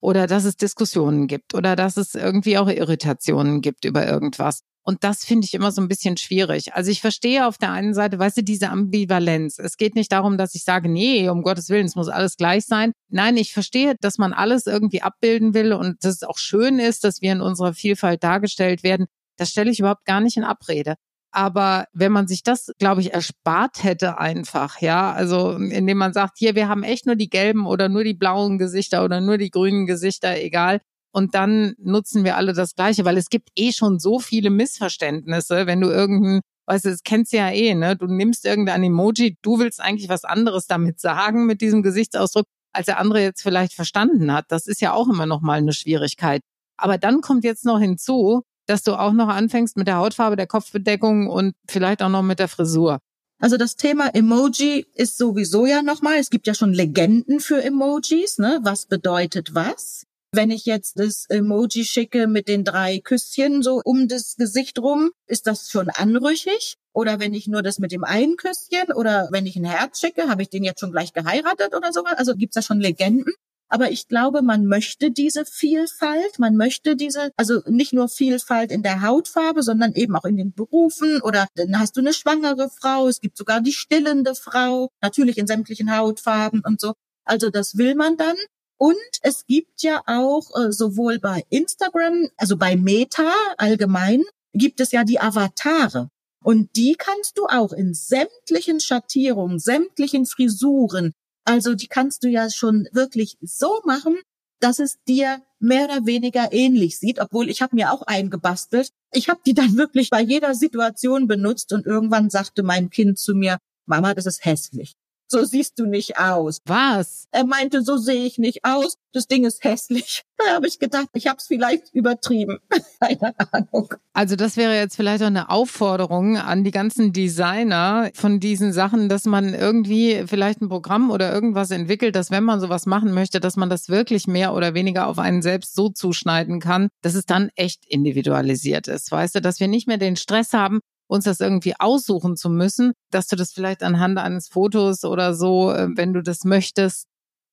oder 0.00 0.26
dass 0.26 0.44
es 0.44 0.56
Diskussionen 0.56 1.26
gibt 1.26 1.54
oder 1.54 1.76
dass 1.76 1.96
es 1.96 2.14
irgendwie 2.14 2.58
auch 2.58 2.68
Irritationen 2.68 3.60
gibt 3.60 3.84
über 3.84 4.06
irgendwas. 4.06 4.60
Und 4.82 5.04
das 5.04 5.22
finde 5.22 5.44
ich 5.44 5.52
immer 5.52 5.70
so 5.70 5.82
ein 5.82 5.88
bisschen 5.88 6.16
schwierig. 6.16 6.72
Also 6.72 6.90
ich 6.90 7.02
verstehe 7.02 7.46
auf 7.46 7.58
der 7.58 7.72
einen 7.72 7.92
Seite, 7.92 8.18
weißt 8.18 8.38
du, 8.38 8.42
diese 8.42 8.70
Ambivalenz. 8.70 9.58
Es 9.58 9.76
geht 9.76 9.94
nicht 9.94 10.10
darum, 10.10 10.38
dass 10.38 10.54
ich 10.54 10.64
sage, 10.64 10.88
nee, 10.88 11.28
um 11.28 11.42
Gottes 11.42 11.68
Willen, 11.68 11.84
es 11.84 11.94
muss 11.94 12.08
alles 12.08 12.36
gleich 12.36 12.64
sein. 12.64 12.92
Nein, 13.10 13.36
ich 13.36 13.52
verstehe, 13.52 13.96
dass 14.00 14.16
man 14.16 14.32
alles 14.32 14.66
irgendwie 14.66 15.02
abbilden 15.02 15.52
will 15.52 15.74
und 15.74 16.02
dass 16.02 16.14
es 16.14 16.22
auch 16.22 16.38
schön 16.38 16.78
ist, 16.78 17.04
dass 17.04 17.20
wir 17.20 17.32
in 17.32 17.42
unserer 17.42 17.74
Vielfalt 17.74 18.24
dargestellt 18.24 18.82
werden. 18.82 19.06
Das 19.36 19.50
stelle 19.50 19.70
ich 19.70 19.78
überhaupt 19.78 20.06
gar 20.06 20.20
nicht 20.20 20.38
in 20.38 20.44
Abrede. 20.44 20.94
Aber 21.30 21.86
wenn 21.92 22.12
man 22.12 22.26
sich 22.26 22.42
das, 22.42 22.72
glaube 22.78 23.02
ich, 23.02 23.12
erspart 23.12 23.82
hätte 23.84 24.18
einfach, 24.18 24.80
ja, 24.80 25.12
also 25.12 25.52
indem 25.52 25.98
man 25.98 26.12
sagt, 26.12 26.38
hier, 26.38 26.54
wir 26.54 26.68
haben 26.68 26.82
echt 26.82 27.06
nur 27.06 27.16
die 27.16 27.28
gelben 27.28 27.66
oder 27.66 27.88
nur 27.88 28.04
die 28.04 28.14
blauen 28.14 28.58
Gesichter 28.58 29.04
oder 29.04 29.20
nur 29.20 29.36
die 29.38 29.50
grünen 29.50 29.86
Gesichter, 29.86 30.40
egal. 30.40 30.80
Und 31.12 31.34
dann 31.34 31.74
nutzen 31.78 32.24
wir 32.24 32.36
alle 32.36 32.54
das 32.54 32.74
Gleiche, 32.74 33.04
weil 33.04 33.16
es 33.18 33.28
gibt 33.28 33.50
eh 33.56 33.72
schon 33.72 33.98
so 33.98 34.20
viele 34.20 34.50
Missverständnisse, 34.50 35.66
wenn 35.66 35.80
du 35.80 35.88
irgendein 35.90 36.40
weißt 36.68 36.84
du, 36.84 36.90
das 36.90 37.02
kennst 37.02 37.32
du 37.32 37.38
ja 37.38 37.50
eh, 37.50 37.74
ne? 37.74 37.96
Du 37.96 38.06
nimmst 38.06 38.44
irgendein 38.44 38.82
Emoji, 38.82 39.38
du 39.42 39.58
willst 39.58 39.80
eigentlich 39.80 40.08
was 40.08 40.24
anderes 40.24 40.66
damit 40.66 41.00
sagen 41.00 41.46
mit 41.46 41.60
diesem 41.62 41.82
Gesichtsausdruck, 41.82 42.44
als 42.72 42.86
der 42.86 42.98
andere 42.98 43.22
jetzt 43.22 43.42
vielleicht 43.42 43.72
verstanden 43.72 44.32
hat. 44.32 44.46
Das 44.48 44.66
ist 44.66 44.80
ja 44.80 44.92
auch 44.92 45.08
immer 45.08 45.26
noch 45.26 45.40
mal 45.40 45.58
eine 45.58 45.72
Schwierigkeit. 45.72 46.42
Aber 46.76 46.98
dann 46.98 47.22
kommt 47.22 47.44
jetzt 47.44 47.64
noch 47.64 47.80
hinzu, 47.80 48.42
dass 48.68 48.82
du 48.82 48.94
auch 48.94 49.12
noch 49.12 49.28
anfängst 49.28 49.76
mit 49.76 49.88
der 49.88 49.96
Hautfarbe, 49.96 50.36
der 50.36 50.46
Kopfbedeckung 50.46 51.28
und 51.28 51.54
vielleicht 51.68 52.02
auch 52.02 52.08
noch 52.08 52.22
mit 52.22 52.38
der 52.38 52.48
Frisur. 52.48 52.98
Also 53.40 53.56
das 53.56 53.76
Thema 53.76 54.14
Emoji 54.14 54.86
ist 54.94 55.16
sowieso 55.16 55.64
ja 55.64 55.82
nochmal, 55.82 56.18
es 56.18 56.30
gibt 56.30 56.46
ja 56.46 56.54
schon 56.54 56.72
Legenden 56.72 57.40
für 57.40 57.62
Emojis, 57.62 58.38
ne? 58.38 58.58
Was 58.62 58.86
bedeutet 58.86 59.54
was? 59.54 60.04
Wenn 60.32 60.50
ich 60.50 60.66
jetzt 60.66 60.98
das 60.98 61.24
Emoji 61.28 61.84
schicke 61.84 62.26
mit 62.26 62.48
den 62.48 62.64
drei 62.64 62.98
Küsschen 62.98 63.62
so 63.62 63.80
um 63.82 64.08
das 64.08 64.36
Gesicht 64.36 64.78
rum, 64.78 65.10
ist 65.26 65.46
das 65.46 65.70
schon 65.70 65.88
anrüchig? 65.88 66.74
Oder 66.92 67.20
wenn 67.20 67.32
ich 67.32 67.46
nur 67.46 67.62
das 67.62 67.78
mit 67.78 67.92
dem 67.92 68.04
einen 68.04 68.36
Küsschen 68.36 68.92
oder 68.94 69.28
wenn 69.30 69.46
ich 69.46 69.56
ein 69.56 69.64
Herz 69.64 70.00
schicke, 70.00 70.28
habe 70.28 70.42
ich 70.42 70.50
den 70.50 70.64
jetzt 70.64 70.80
schon 70.80 70.92
gleich 70.92 71.12
geheiratet 71.12 71.74
oder 71.74 71.92
sowas? 71.92 72.14
Also 72.16 72.34
gibt's 72.34 72.56
da 72.56 72.62
schon 72.62 72.80
Legenden? 72.80 73.32
Aber 73.68 73.90
ich 73.90 74.08
glaube, 74.08 74.42
man 74.42 74.64
möchte 74.64 75.10
diese 75.10 75.44
Vielfalt, 75.44 76.38
man 76.38 76.56
möchte 76.56 76.96
diese, 76.96 77.30
also 77.36 77.60
nicht 77.66 77.92
nur 77.92 78.08
Vielfalt 78.08 78.72
in 78.72 78.82
der 78.82 79.02
Hautfarbe, 79.02 79.62
sondern 79.62 79.92
eben 79.92 80.16
auch 80.16 80.24
in 80.24 80.36
den 80.36 80.52
Berufen 80.52 81.20
oder 81.20 81.46
dann 81.54 81.78
hast 81.78 81.96
du 81.96 82.00
eine 82.00 82.14
schwangere 82.14 82.70
Frau, 82.70 83.08
es 83.08 83.20
gibt 83.20 83.36
sogar 83.36 83.60
die 83.60 83.72
stillende 83.72 84.34
Frau, 84.34 84.88
natürlich 85.02 85.36
in 85.36 85.46
sämtlichen 85.46 85.94
Hautfarben 85.94 86.62
und 86.64 86.80
so. 86.80 86.94
Also 87.24 87.50
das 87.50 87.76
will 87.76 87.94
man 87.94 88.16
dann. 88.16 88.36
Und 88.78 88.96
es 89.22 89.44
gibt 89.46 89.82
ja 89.82 90.02
auch 90.06 90.48
äh, 90.56 90.72
sowohl 90.72 91.18
bei 91.18 91.44
Instagram, 91.50 92.28
also 92.36 92.56
bei 92.56 92.76
Meta 92.76 93.32
allgemein, 93.58 94.22
gibt 94.54 94.80
es 94.80 94.92
ja 94.92 95.04
die 95.04 95.20
Avatare. 95.20 96.08
Und 96.42 96.76
die 96.76 96.94
kannst 96.96 97.36
du 97.36 97.46
auch 97.46 97.72
in 97.72 97.92
sämtlichen 97.92 98.80
Schattierungen, 98.80 99.58
sämtlichen 99.58 100.24
Frisuren, 100.24 101.12
also 101.48 101.74
die 101.74 101.86
kannst 101.86 102.24
du 102.24 102.28
ja 102.28 102.50
schon 102.50 102.88
wirklich 102.92 103.38
so 103.40 103.80
machen, 103.86 104.18
dass 104.60 104.78
es 104.78 104.98
dir 105.08 105.40
mehr 105.58 105.86
oder 105.86 106.04
weniger 106.04 106.52
ähnlich 106.52 106.98
sieht, 106.98 107.20
obwohl 107.20 107.48
ich 107.48 107.62
habe 107.62 107.74
mir 107.74 107.90
auch 107.90 108.02
eingebastelt. 108.02 108.90
Ich 109.12 109.30
habe 109.30 109.40
die 109.46 109.54
dann 109.54 109.76
wirklich 109.78 110.10
bei 110.10 110.20
jeder 110.20 110.54
Situation 110.54 111.26
benutzt 111.26 111.72
und 111.72 111.86
irgendwann 111.86 112.28
sagte 112.28 112.62
mein 112.62 112.90
Kind 112.90 113.18
zu 113.18 113.34
mir, 113.34 113.56
Mama, 113.86 114.12
das 114.12 114.26
ist 114.26 114.44
hässlich 114.44 114.94
so 115.28 115.44
siehst 115.44 115.78
du 115.78 115.86
nicht 115.86 116.18
aus. 116.18 116.58
Was? 116.64 117.26
Er 117.30 117.44
meinte, 117.44 117.82
so 117.82 117.96
sehe 117.96 118.24
ich 118.24 118.38
nicht 118.38 118.64
aus. 118.64 118.94
Das 119.12 119.26
Ding 119.26 119.44
ist 119.44 119.62
hässlich. 119.64 120.22
Da 120.40 120.54
habe 120.54 120.68
ich 120.68 120.78
gedacht, 120.78 121.08
ich 121.14 121.26
habe 121.26 121.38
es 121.38 121.48
vielleicht 121.48 121.92
übertrieben. 121.92 122.58
Keine 123.00 123.34
Ahnung. 123.52 123.92
Also 124.12 124.36
das 124.36 124.56
wäre 124.56 124.76
jetzt 124.76 124.94
vielleicht 124.94 125.20
auch 125.20 125.26
eine 125.26 125.50
Aufforderung 125.50 126.36
an 126.36 126.62
die 126.62 126.70
ganzen 126.70 127.12
Designer 127.12 128.10
von 128.14 128.38
diesen 128.38 128.72
Sachen, 128.72 129.08
dass 129.08 129.24
man 129.24 129.52
irgendwie 129.52 130.22
vielleicht 130.28 130.60
ein 130.60 130.68
Programm 130.68 131.10
oder 131.10 131.32
irgendwas 131.32 131.72
entwickelt, 131.72 132.14
dass 132.14 132.30
wenn 132.30 132.44
man 132.44 132.60
sowas 132.60 132.86
machen 132.86 133.12
möchte, 133.12 133.40
dass 133.40 133.56
man 133.56 133.68
das 133.68 133.88
wirklich 133.88 134.28
mehr 134.28 134.54
oder 134.54 134.74
weniger 134.74 135.08
auf 135.08 135.18
einen 135.18 135.42
selbst 135.42 135.74
so 135.74 135.88
zuschneiden 135.88 136.60
kann, 136.60 136.86
dass 137.02 137.14
es 137.14 137.26
dann 137.26 137.50
echt 137.56 137.84
individualisiert 137.84 138.86
ist. 138.86 139.10
Weißt 139.10 139.34
du, 139.34 139.40
dass 139.40 139.58
wir 139.58 139.66
nicht 139.66 139.88
mehr 139.88 139.98
den 139.98 140.14
Stress 140.14 140.52
haben, 140.52 140.78
uns 141.08 141.24
das 141.24 141.40
irgendwie 141.40 141.74
aussuchen 141.78 142.36
zu 142.36 142.50
müssen, 142.50 142.92
dass 143.10 143.26
du 143.26 143.36
das 143.36 143.52
vielleicht 143.52 143.82
anhand 143.82 144.18
eines 144.18 144.48
Fotos 144.48 145.04
oder 145.04 145.34
so, 145.34 145.72
äh, 145.72 145.88
wenn 145.96 146.12
du 146.12 146.22
das 146.22 146.44
möchtest, 146.44 147.06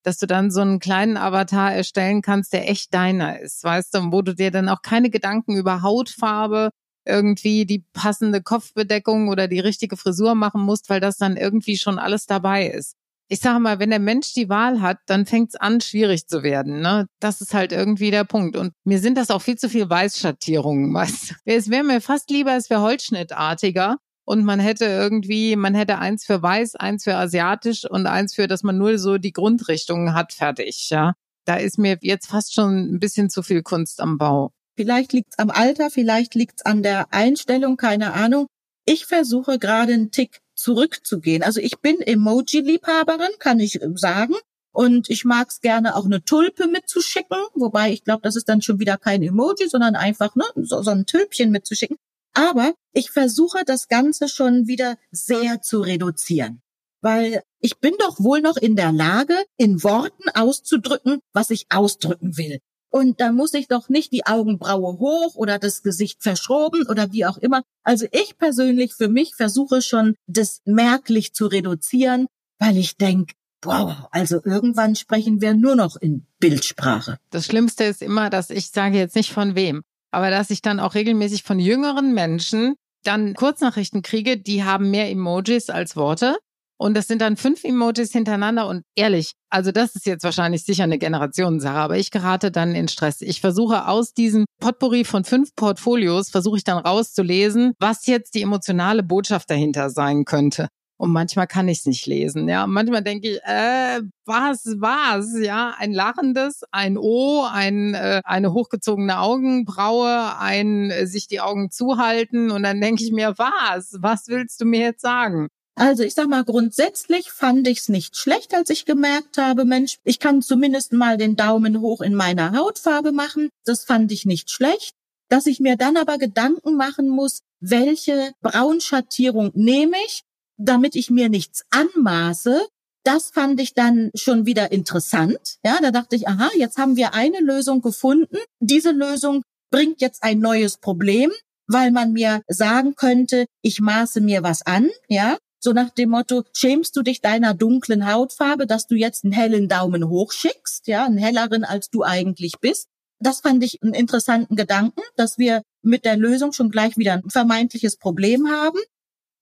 dass 0.04 0.18
du 0.20 0.28
dann 0.28 0.52
so 0.52 0.62
einen 0.62 0.80
kleinen 0.80 1.18
Avatar 1.18 1.74
erstellen 1.74 2.22
kannst, 2.22 2.54
der 2.54 2.70
echt 2.70 2.94
deiner 2.94 3.40
ist, 3.40 3.64
weißt 3.64 3.96
du, 3.96 4.12
wo 4.12 4.22
du 4.22 4.36
dir 4.36 4.52
dann 4.52 4.70
auch 4.70 4.82
keine 4.84 5.10
Gedanken 5.10 5.56
über 5.56 5.82
Hautfarbe, 5.82 6.70
irgendwie 7.08 7.66
die 7.66 7.84
passende 7.94 8.42
Kopfbedeckung 8.42 9.30
oder 9.30 9.48
die 9.48 9.60
richtige 9.60 9.98
Frisur 9.98 10.36
machen 10.36 10.62
musst, 10.62 10.90
weil 10.90 11.00
das 11.00 11.18
dann 11.18 11.38
irgendwie 11.38 11.78
schon 11.78 12.00
alles 12.00 12.26
dabei 12.26 12.68
ist 12.68 12.96
ich 13.28 13.40
sage 13.40 13.60
mal, 13.60 13.80
wenn 13.80 13.90
der 13.90 14.00
Mensch 14.00 14.34
die 14.34 14.50
Wahl 14.50 14.82
hat, 14.82 15.00
dann 15.08 15.26
fängt 15.26 15.50
es 15.50 15.56
an, 15.56 15.82
schwierig 15.82 16.28
zu 16.28 16.44
werden. 16.44 16.82
Ne? 16.82 17.08
Das 17.20 17.42
ist 17.42 17.54
halt 17.54 17.72
irgendwie 17.72 18.12
der 18.12 18.24
Punkt. 18.24 18.56
Und 18.56 18.74
mir 18.84 19.00
sind 19.00 19.18
das 19.18 19.32
auch 19.32 19.42
viel 19.42 19.58
zu 19.58 19.70
viel 19.70 19.90
Weißschattierungen. 19.90 20.94
Weißt? 20.94 21.36
Es 21.46 21.70
wäre 21.70 21.84
mir 21.84 22.02
fast 22.02 22.30
lieber, 22.30 22.56
es 22.56 22.70
wäre 22.70 22.82
holzschnittartiger. 22.82 23.98
Und 24.28 24.44
man 24.44 24.60
hätte 24.60 24.86
irgendwie, 24.86 25.56
man 25.56 25.76
hätte 25.76 26.00
eins 26.00 26.26
für 26.26 26.42
weiß, 26.42 26.76
eins 26.76 27.04
für 27.04 27.16
asiatisch 27.16 27.86
und 27.88 28.08
eins 28.08 28.34
für, 28.34 28.48
dass 28.48 28.64
man 28.64 28.78
nur 28.78 28.98
so 28.98 29.20
die 29.20 29.32
Grundrichtungen 29.32 30.16
hat, 30.16 30.34
fertig. 30.34 30.90
Ja, 30.90 31.14
da 31.46 31.58
ist 31.58 31.78
mir 31.78 32.00
jetzt 32.02 32.28
fast 32.28 32.56
schon 32.56 32.96
ein 32.96 33.00
bisschen 33.00 33.30
zu 33.30 33.44
viel 33.44 33.62
Kunst 33.62 34.02
am 34.02 34.18
Bau. 34.18 34.52
Vielleicht 34.76 35.14
liegt's 35.14 35.38
am 35.38 35.52
Alter, 35.52 35.92
vielleicht 35.92 36.34
liegt's 36.34 36.66
an 36.66 36.82
der 36.82 37.14
Einstellung, 37.14 37.78
keine 37.78 38.14
Ahnung. 38.14 38.48
Ich 38.86 39.06
versuche 39.06 39.60
gerade 39.60 39.94
einen 39.94 40.12
Tick 40.12 40.40
zurückzugehen. 40.56 41.44
Also 41.44 41.62
ich 41.62 41.80
bin 41.80 42.02
Emoji-Liebhaberin, 42.02 43.32
kann 43.40 43.60
ich 43.60 43.82
äh, 43.82 43.90
sagen. 43.96 44.36
Und 44.72 45.10
ich 45.10 45.24
mag 45.24 45.50
es 45.50 45.62
gerne 45.62 45.96
auch 45.96 46.04
eine 46.04 46.26
Tulpe 46.26 46.68
mitzuschicken, 46.68 47.38
wobei 47.54 47.94
ich 47.94 48.04
glaube, 48.04 48.24
das 48.24 48.36
ist 48.36 48.50
dann 48.50 48.62
schon 48.62 48.78
wieder 48.78 48.98
kein 48.98 49.24
Emoji, 49.24 49.70
sondern 49.70 49.96
einfach 49.96 50.36
ne, 50.36 50.44
so, 50.56 50.82
so 50.82 50.92
ein 50.92 51.06
Tülpchen 51.06 51.50
mitzuschicken. 51.50 51.96
Aber 52.34 52.74
ich 52.92 53.10
versuche 53.10 53.64
das 53.66 53.88
Ganze 53.88 54.28
schon 54.28 54.68
wieder 54.68 54.98
sehr 55.12 55.62
zu 55.62 55.80
reduzieren, 55.80 56.62
weil 57.02 57.42
ich 57.62 57.80
bin 57.80 57.94
doch 58.00 58.20
wohl 58.20 58.42
noch 58.42 58.58
in 58.58 58.76
der 58.76 58.92
Lage, 58.92 59.38
in 59.56 59.82
Worten 59.82 60.28
auszudrücken, 60.34 61.20
was 61.32 61.52
ich 61.52 61.68
ausdrücken 61.70 62.36
will. 62.36 62.60
Und 62.96 63.20
da 63.20 63.34
muss 63.34 63.54
ich 63.54 63.68
doch 63.68 63.90
nicht 63.90 64.14
die 64.14 64.26
Augenbraue 64.26 65.00
hoch 65.00 65.36
oder 65.36 65.60
das 65.60 65.84
Gesicht 65.84 66.24
verschroben 66.24 66.88
oder 66.88 67.12
wie 67.12 67.26
auch 67.26 67.38
immer. 67.38 67.62
Also 67.84 68.06
ich 68.14 68.38
persönlich 68.38 68.94
für 68.94 69.10
mich 69.10 69.36
versuche 69.36 69.82
schon, 69.82 70.16
das 70.28 70.62
merklich 70.64 71.34
zu 71.34 71.48
reduzieren, 71.48 72.28
weil 72.58 72.78
ich 72.78 72.96
denke, 72.96 73.34
wow, 73.66 74.08
also 74.12 74.40
irgendwann 74.46 74.96
sprechen 74.96 75.42
wir 75.42 75.56
nur 75.56 75.76
noch 75.76 75.98
in 75.98 76.26
Bildsprache. 76.40 77.18
Das 77.32 77.48
Schlimmste 77.48 77.84
ist 77.84 78.02
immer, 78.02 78.30
dass 78.30 78.50
ich 78.50 78.70
sage 78.70 78.98
jetzt 78.98 79.18
nicht 79.18 79.34
von 79.34 79.56
wem, 79.56 79.82
aber 80.12 80.30
dass 80.30 80.50
ich 80.50 80.62
dann 80.62 80.80
auch 80.80 80.96
regelmäßig 80.96 81.44
von 81.44 81.60
jüngeren 81.60 82.14
Menschen 82.14 82.76
dann 83.04 83.34
Kurznachrichten 83.34 84.04
kriege, 84.04 84.38
die 84.38 84.64
haben 84.64 84.90
mehr 84.90 85.12
Emojis 85.12 85.70
als 85.70 85.98
Worte 85.98 86.38
und 86.78 86.96
das 86.96 87.08
sind 87.08 87.22
dann 87.22 87.38
fünf 87.38 87.64
Emojis 87.64 88.12
hintereinander 88.12 88.68
und 88.68 88.84
ehrlich, 88.96 89.32
also 89.50 89.72
das 89.72 89.96
ist 89.96 90.06
jetzt 90.06 90.24
wahrscheinlich 90.24 90.66
sicher 90.66 90.84
eine 90.84 90.98
Generationensache, 90.98 91.78
aber 91.78 91.98
ich 91.98 92.12
gerate 92.12 92.52
dann 92.52 92.76
in 92.76 92.88
Stress. 92.88 93.22
Ich 93.22 93.40
versuche 93.40 93.88
aus 93.88 94.14
diesem 94.14 94.46
Potpourri 94.60 95.06
von 95.06 95.24
fünf 95.24 95.56
Portfolios, 95.56 96.30
versuche 96.30 96.58
ich 96.58 96.64
dann 96.64 96.78
rauszulesen, 96.78 97.74
was 97.80 98.06
jetzt 98.08 98.36
die 98.36 98.42
emotionale 98.42 99.04
Botschaft 99.04 99.50
dahinter 99.50 99.90
sein 99.90 100.26
könnte. 100.26 100.68
Und 100.98 101.12
manchmal 101.12 101.48
kann 101.48 101.68
ich 101.68 101.80
es 101.80 101.86
nicht 101.86 102.06
lesen, 102.06 102.48
ja. 102.48 102.68
Manchmal 102.68 103.04
denke 103.04 103.30
ich, 103.32 103.40
äh, 103.44 104.02
was 104.26 104.64
was, 104.78 105.38
ja, 105.40 105.76
ein 105.78 105.92
lachendes, 105.92 106.64
ein 106.72 106.98
O, 106.98 107.44
ein 107.44 107.94
äh, 107.94 108.22
eine 108.24 108.54
hochgezogene 108.54 109.20
Augenbraue, 109.20 110.38
ein 110.40 110.92
äh, 110.92 111.06
sich 111.06 111.28
die 111.28 111.42
Augen 111.42 111.70
zuhalten 111.70 112.50
und 112.50 112.64
dann 112.64 112.80
denke 112.80 113.04
ich 113.04 113.12
mir, 113.12 113.34
was, 113.38 113.98
was 114.00 114.28
willst 114.28 114.62
du 114.62 114.66
mir 114.66 114.80
jetzt 114.80 115.02
sagen? 115.02 115.50
Also 115.76 116.04
ich 116.04 116.14
sag 116.14 116.30
mal, 116.30 116.46
grundsätzlich 116.46 117.32
fand 117.32 117.68
ich 117.68 117.80
es 117.80 117.90
nicht 117.90 118.16
schlecht, 118.16 118.54
als 118.54 118.70
ich 118.70 118.86
gemerkt 118.86 119.38
habe, 119.38 119.66
Mensch, 119.66 119.98
ich 120.06 120.20
kann 120.20 120.42
zumindest 120.42 120.94
mal 120.94 121.18
den 121.18 121.36
Daumen 121.36 121.82
hoch 121.82 122.02
in 122.02 122.16
meiner 122.16 122.58
Hautfarbe 122.58 123.12
machen. 123.12 123.50
Das 123.66 123.84
fand 123.84 124.12
ich 124.12 124.26
nicht 124.26 124.50
schlecht. 124.50 124.96
Dass 125.28 125.48
ich 125.48 125.60
mir 125.60 125.76
dann 125.76 125.98
aber 125.98 126.18
Gedanken 126.18 126.78
machen 126.78 127.10
muss, 127.10 127.40
welche 127.60 128.32
Braunschattierung 128.42 129.52
nehme 129.54 129.98
ich, 130.06 130.22
damit 130.58 130.96
ich 130.96 131.10
mir 131.10 131.30
nichts 131.30 131.64
anmaße. 131.72 132.68
Das 133.04 133.32
fand 133.32 133.60
ich 133.60 133.74
dann 133.74 134.12
schon 134.16 134.46
wieder 134.46 134.72
interessant. 134.72 135.58
Ja, 135.64 135.80
da 135.82 135.92
dachte 135.92 136.16
ich, 136.16 136.28
aha, 136.28 136.50
jetzt 136.58 136.78
haben 136.78 136.96
wir 136.96 137.14
eine 137.14 137.40
Lösung 137.40 137.82
gefunden. 137.82 138.38
Diese 138.60 138.92
Lösung 138.92 139.42
bringt 139.72 140.00
jetzt 140.00 140.24
ein 140.24 140.40
neues 140.40 140.78
Problem, 140.78 141.32
weil 141.68 141.92
man 141.92 142.14
mir 142.14 142.42
sagen 142.48 142.96
könnte, 142.96 143.46
ich 143.62 143.82
maße 143.82 144.22
mir 144.22 144.42
was 144.44 144.62
an, 144.66 144.90
ja, 145.08 145.38
so 145.66 145.74
nach 145.74 145.90
dem 145.90 146.12
Motto, 146.12 146.44
schämst 146.54 146.96
du 146.96 147.02
dich 147.02 147.20
deiner 147.20 147.54
dunklen 147.54 148.10
Hautfarbe, 148.10 148.68
dass 148.68 148.88
du 148.88 148.96
jetzt 148.96 149.26
einen 149.26 149.34
hellen 149.34 149.68
Daumen 149.68 150.08
hoch 150.08 150.32
schickst, 150.32 150.88
ja, 150.88 151.06
einen 151.06 151.18
helleren, 151.18 151.66
als 151.66 151.90
du 151.90 152.04
eigentlich 152.04 152.60
bist? 152.62 152.88
Das 153.20 153.42
fand 153.42 153.64
ich 153.64 153.82
einen 153.82 153.94
interessanten 153.94 154.56
Gedanken, 154.56 155.02
dass 155.18 155.38
wir 155.38 155.64
mit 155.82 156.06
der 156.06 156.18
Lösung 156.18 156.54
schon 156.54 156.70
gleich 156.70 156.98
wieder 156.98 157.14
ein 157.14 157.30
vermeintliches 157.30 157.98
Problem 157.98 158.50
haben. 158.50 158.80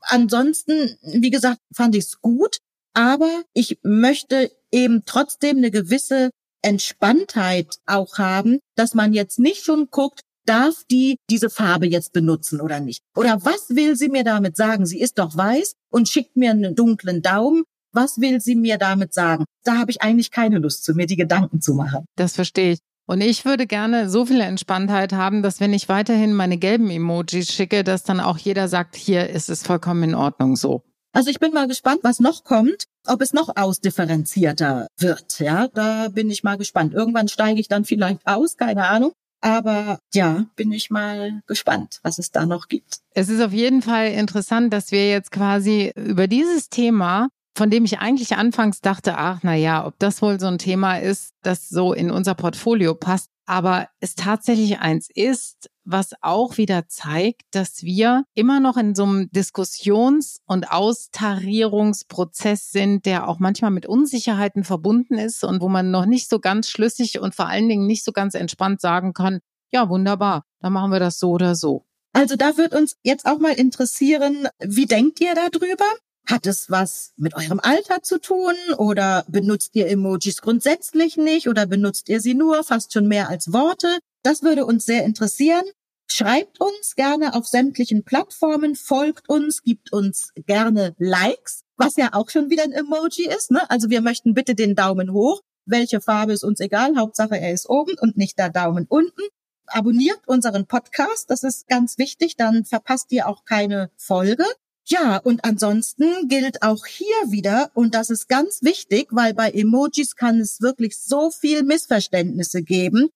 Ansonsten, 0.01 0.98
wie 1.01 1.30
gesagt, 1.30 1.60
fand 1.75 1.96
ich 1.96 2.06
es 2.06 2.22
gut, 2.22 2.58
aber 2.94 3.44
ich 3.53 3.80
möchte 3.84 4.51
eben 4.72 5.03
trotzdem 5.06 5.58
eine 5.58 5.72
gewisse 5.72 6.30
Entspanntheit 6.62 7.80
auch 7.86 8.18
haben, 8.18 8.60
dass 8.75 8.94
man 8.94 9.13
jetzt 9.13 9.39
nicht 9.39 9.63
schon 9.65 9.89
guckt, 9.89 10.22
darf 10.46 10.84
die 10.89 11.18
diese 11.30 11.50
Farbe 11.50 11.88
jetzt 11.88 12.13
benutzen 12.13 12.62
oder 12.62 12.80
nicht? 12.80 13.01
Oder 13.15 13.44
was 13.44 13.70
will 13.70 13.96
sie 13.96 14.10
mir 14.10 14.24
damit 14.24 14.56
sagen? 14.56 14.86
Sie 14.86 15.00
ist 15.00 15.18
doch 15.20 15.36
weiß 15.36 15.75
und 15.94 16.10
schickt 16.10 16.36
mir 16.36 16.52
einen 16.52 16.76
dunklen 16.76 17.22
Daumen. 17.22 17.64
Was 17.94 18.20
will 18.20 18.42
sie 18.42 18.56
mir 18.56 18.78
damit 18.78 19.14
sagen? 19.14 19.46
Da 19.64 19.78
habe 19.78 19.92
ich 19.92 20.02
eigentlich 20.02 20.32
keine 20.32 20.58
Lust 20.58 20.84
zu, 20.84 20.96
mir 20.96 21.06
die 21.06 21.16
Gedanken 21.16 21.62
zu 21.62 21.76
machen. 21.76 22.06
Das 22.16 22.34
verstehe 22.34 22.74
ich. 22.74 22.80
Und 23.06 23.22
ich 23.22 23.46
würde 23.46 23.68
gerne 23.68 24.10
so 24.10 24.26
viel 24.26 24.42
Entspanntheit 24.42 25.14
haben, 25.14 25.44
dass 25.44 25.60
wenn 25.60 25.74
ich 25.74 25.90
weiterhin 25.90 26.34
meine 26.34 26.58
gelben 26.58 26.90
Emojis 26.90 27.52
schicke, 27.52 27.84
dass 27.84 28.04
dann 28.04 28.20
auch 28.20 28.38
jeder 28.38 28.68
sagt, 28.68 28.96
hier 28.96 29.30
ist 29.30 29.50
es 29.50 29.62
vollkommen 29.62 30.04
in 30.04 30.16
Ordnung 30.16 30.56
so. 30.56 30.82
Also 31.12 31.30
ich 31.30 31.40
bin 31.40 31.54
mal 31.54 31.68
gespannt, 31.68 32.00
was 32.02 32.20
noch 32.20 32.44
kommt, 32.44 32.86
ob 33.06 33.22
es 33.22 33.34
noch 33.34 33.56
ausdifferenzierter 33.56 34.88
wird. 34.98 35.40
Ja, 35.40 35.68
da 35.68 36.08
bin 36.08 36.32
ich 36.32 36.44
mal 36.44 36.58
gespannt. 36.58 36.94
Irgendwann 36.94 37.28
steige 37.28 37.60
ich 37.60 37.68
dann 37.68 37.86
vielleicht 37.86 38.26
aus, 38.26 38.58
keine 38.58 38.88
Ahnung. 38.88 39.12
Aber 39.44 40.00
ja, 40.14 40.46
bin 40.56 40.72
ich 40.72 40.90
mal 40.90 41.42
gespannt, 41.48 42.00
was 42.02 42.18
es 42.18 42.32
da 42.32 42.46
noch 42.46 42.70
gibt. 42.70 43.00
Es 43.14 43.28
ist 43.28 43.42
auf 43.42 43.52
jeden 43.52 43.82
Fall 43.82 44.12
interessant, 44.12 44.72
dass 44.72 44.94
wir 44.94 45.10
jetzt 45.10 45.32
quasi 45.32 45.92
über 45.96 46.28
dieses 46.28 46.70
Thema 46.70 47.28
von 47.56 47.70
dem 47.70 47.86
ich 47.86 48.00
eigentlich 48.00 48.36
anfangs 48.36 48.82
dachte, 48.82 49.18
ach, 49.18 49.40
na 49.44 49.54
ja, 49.54 49.86
ob 49.86 50.00
das 50.00 50.22
wohl 50.22 50.40
so 50.40 50.48
ein 50.48 50.58
Thema 50.58 50.98
ist, 50.98 51.34
das 51.44 51.70
so 51.70 51.94
in 51.94 52.10
unser 52.10 52.34
Portfolio 52.34 52.96
passt, 52.96 53.30
aber 53.46 53.90
es 54.00 54.16
tatsächlich 54.16 54.80
eins 54.80 55.10
ist, 55.14 55.70
was 55.84 56.14
auch 56.22 56.58
wieder 56.58 56.88
zeigt, 56.88 57.44
dass 57.52 57.84
wir 57.84 58.24
immer 58.34 58.60
noch 58.60 58.78
in 58.78 58.96
so 58.96 59.04
einem 59.04 59.30
Diskussions- 59.32 60.40
und 60.46 60.72
Austarierungsprozess 60.72 62.72
sind, 62.72 63.06
der 63.06 63.28
auch 63.28 63.40
manchmal 63.40 63.72
mit 63.72 63.86
Unsicherheiten 63.86 64.64
verbunden 64.64 65.16
ist 65.16 65.44
und 65.44 65.62
wo 65.62 65.68
man 65.68 65.92
noch 65.92 66.06
nicht 66.06 66.30
so 66.30 66.40
ganz 66.40 66.70
schlüssig 66.70 67.20
und 67.20 67.36
vor 67.36 67.48
allen 67.48 67.68
Dingen 67.68 67.86
nicht 67.86 68.06
so 68.06 68.14
ganz 68.14 68.34
entspannt 68.34 68.82
sagen 68.82 69.14
kann, 69.14 69.40
ja, 69.72 69.90
wunderbar, 69.90 70.46
dann 70.60 70.72
machen 70.72 70.92
wir 70.92 71.00
das 71.00 71.20
so 71.20 71.32
oder 71.32 71.56
so. 71.56 71.86
Also 72.14 72.36
da 72.36 72.58
wird 72.58 72.76
uns 72.76 72.96
jetzt 73.02 73.26
auch 73.26 73.40
mal 73.40 73.54
interessieren, 73.54 74.48
wie 74.60 74.86
denkt 74.86 75.20
ihr 75.20 75.34
darüber? 75.34 75.86
Hat 76.25 76.46
es 76.48 76.70
was 76.70 77.13
mit 77.18 77.36
eurem 77.36 77.60
Alter 77.60 78.01
zu 78.01 78.18
tun 78.18 78.53
oder 78.77 79.25
benutzt 79.27 79.72
ihr 79.74 79.88
Emojis 79.88 80.42
grundsätzlich 80.42 81.18
nicht 81.18 81.50
oder 81.50 81.65
benutzt 81.65 82.08
ihr 82.08 82.22
sie 82.22 82.34
nur 82.34 82.63
fast 82.63 82.94
schon 82.94 83.08
mehr 83.08 83.30
als 83.30 83.51
Worte? 83.51 84.00
Das 84.24 84.42
würde 84.42 84.65
uns 84.65 84.86
sehr 84.86 85.03
interessieren. 85.03 85.65
Schreibt 86.08 86.62
uns 86.62 86.96
gerne 86.96 87.34
auf 87.34 87.48
sämtlichen 87.48 88.03
Plattformen, 88.03 88.75
folgt 88.75 89.27
uns, 89.27 89.63
gibt 89.63 89.92
uns 89.92 90.32
gerne 90.36 90.96
Likes, 90.98 91.63
was 91.75 91.98
ja 91.98 92.13
auch 92.13 92.30
schon 92.30 92.50
wieder 92.50 92.63
ein 92.63 92.72
Emoji 92.72 93.27
ist. 93.27 93.51
Ne? 93.51 93.70
Also 93.70 93.89
wir 93.89 94.01
möchten 94.01 94.34
bitte 94.34 94.56
den 94.56 94.75
Daumen 94.75 95.12
hoch. 95.12 95.42
Welche 95.65 96.01
Farbe 96.01 96.34
ist 96.34 96.44
uns 96.44 96.60
egal, 96.60 96.96
Hauptsache 96.98 97.38
er 97.38 97.51
ist 97.51 97.70
oben 97.70 97.94
und 98.00 98.15
nicht 98.15 98.38
der 98.38 98.50
Daumen 98.50 98.86
unten. 98.88 99.22
Abonniert 99.65 100.20
unseren 100.25 100.68
Podcast, 100.68 101.30
das 101.30 101.44
ist 101.44 101.68
ganz 101.68 101.98
wichtig, 101.98 102.36
dann 102.36 102.65
verpasst 102.65 103.12
ihr 103.12 103.27
auch 103.27 103.46
keine 103.46 103.89
Folge. 103.96 104.46
Ja, 104.86 105.18
und 105.18 105.46
ansonsten 105.46 106.28
gilt 106.28 106.62
auch 106.62 106.86
hier 106.86 107.32
wieder, 107.32 107.72
und 107.74 107.96
das 107.96 108.10
ist 108.10 108.28
ganz 108.28 108.63
wichtig, 108.63 109.08
weil 109.12 109.34
bei 109.34 109.50
Emojis 109.52 110.16
kann 110.16 110.40
es 110.42 110.62
wirklich 110.62 110.98
so 110.98 111.32
viel 111.32 111.63
Missverständnisse 111.63 112.63
geben. 112.63 113.10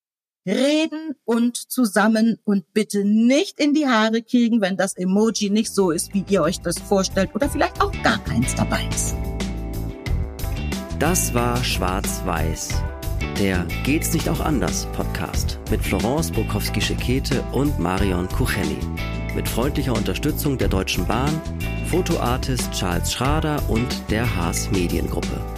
Reden 0.45 1.15
und 1.25 1.57
zusammen 1.57 2.37
und 2.45 2.73
bitte 2.73 3.03
nicht 3.03 3.59
in 3.59 3.73
die 3.73 3.85
Haare 3.85 4.21
kriegen, 4.21 4.61
wenn 4.61 4.77
das 4.77 4.95
Emoji 4.95 5.49
nicht 5.49 5.73
so 5.73 5.91
ist, 5.91 6.13
wie 6.13 6.23
ihr 6.29 6.41
euch 6.41 6.61
das 6.61 6.79
vorstellt 6.79 7.35
oder 7.35 7.49
vielleicht 7.49 7.81
auch 7.81 7.91
gar 8.01 8.23
keins 8.23 8.55
dabei 8.55 8.87
ist. 8.87 9.13
Das 10.99 11.33
war 11.33 11.61
Schwarz-Weiß, 11.61 12.69
der 13.37 13.67
Geht's 13.83 14.13
nicht 14.13 14.29
auch 14.29 14.39
anders 14.39 14.87
Podcast 14.93 15.59
mit 15.69 15.81
Florence 15.81 16.31
Bukowski-Schekete 16.31 17.43
und 17.51 17.77
Marion 17.77 18.29
Kucheni 18.29 18.77
mit 19.37 19.47
freundlicher 19.47 19.93
Unterstützung 19.93 20.57
der 20.57 20.67
Deutschen 20.67 21.05
Bahn, 21.05 21.39
Fotoartist 21.91 22.71
Charles 22.71 23.13
Schrader 23.13 23.61
und 23.69 23.87
der 24.09 24.35
Haas 24.35 24.71
Mediengruppe. 24.71 25.56